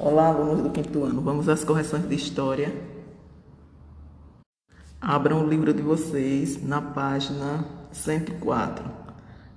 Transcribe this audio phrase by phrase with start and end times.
[0.00, 1.20] Olá, alunos do quinto ano.
[1.20, 2.72] Vamos às correções de história.
[5.00, 8.84] Abram o livro de vocês na página 104.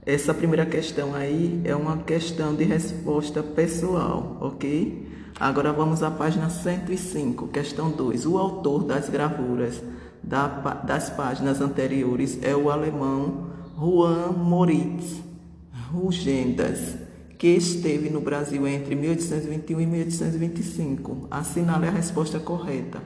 [0.03, 5.31] Essa primeira questão aí é uma questão de resposta pessoal, ok?
[5.39, 8.25] Agora vamos à página 105, questão 2.
[8.25, 9.79] O autor das gravuras
[10.23, 15.21] das páginas anteriores é o alemão Juan Moritz
[15.91, 17.10] Rugendas
[17.41, 21.25] que esteve no Brasil entre 1821 e 1825.
[21.31, 23.01] Assinale a resposta correta.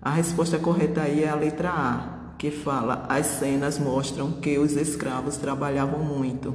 [0.00, 4.76] A resposta correta aí é a letra A, que fala: as cenas mostram que os
[4.76, 6.54] escravos trabalhavam muito.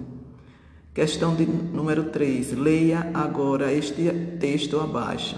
[0.94, 2.54] Questão de número 3.
[2.54, 5.36] Leia agora este texto abaixo.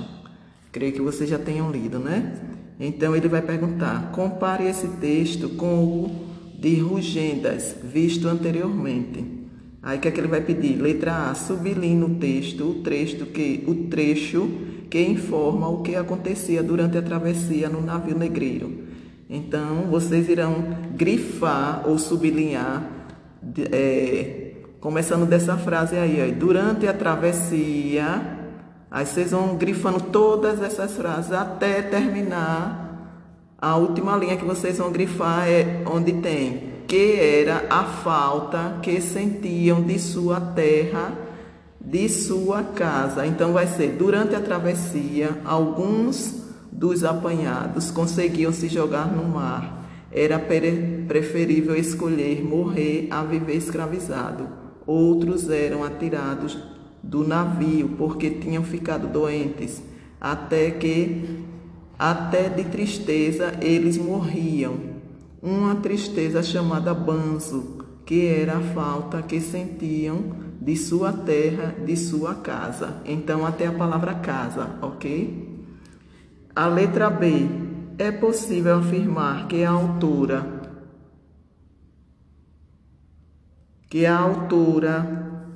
[0.71, 2.39] Creio que vocês já tenham lido, né?
[2.79, 6.27] Então ele vai perguntar: compare esse texto com o
[6.59, 9.40] de Rugendas, visto anteriormente.
[9.84, 10.80] Aí o que é que ele vai pedir?
[10.80, 14.48] Letra A, sublinhe no texto o trecho que o trecho
[14.90, 18.84] que informa o que acontecia durante a travessia no navio negreiro.
[19.29, 22.84] Então, vocês irão grifar ou sublinhar,
[23.71, 24.51] é,
[24.82, 28.21] começando dessa frase aí, ó, durante a travessia,
[28.91, 33.16] aí vocês vão grifando todas essas frases até terminar.
[33.57, 38.99] A última linha que vocês vão grifar é onde tem que era a falta que
[38.99, 41.17] sentiam de sua terra,
[41.79, 43.25] de sua casa.
[43.25, 49.87] Então vai ser durante a travessia, alguns dos apanhados conseguiam se jogar no mar.
[50.11, 54.49] Era preferível escolher morrer a viver escravizado.
[54.85, 56.57] Outros eram atirados
[57.01, 59.81] do navio porque tinham ficado doentes,
[60.20, 61.39] até que
[61.98, 64.91] até de tristeza eles morriam
[65.41, 72.35] uma tristeza chamada banzo, que era a falta que sentiam de sua terra, de sua
[72.35, 73.01] casa.
[73.06, 75.66] Então, até a palavra casa, ok?
[76.56, 77.47] A letra B.
[77.97, 80.61] É possível afirmar que a autora
[83.91, 85.51] que a autora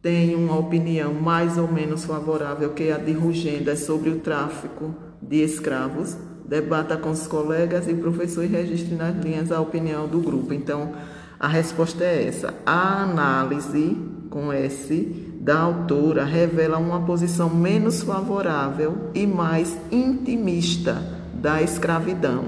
[0.00, 5.42] tem uma opinião mais ou menos favorável que a de Rugendas sobre o tráfico de
[5.42, 6.16] escravos
[6.48, 10.54] debata com os colegas e professor e registre nas linhas a opinião do grupo.
[10.54, 10.92] Então,
[11.38, 12.54] a resposta é essa.
[12.64, 13.96] A análise
[14.30, 21.02] com S da autora revela uma posição menos favorável e mais intimista
[21.34, 22.44] da escravidão.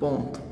[0.00, 0.51] Ponto.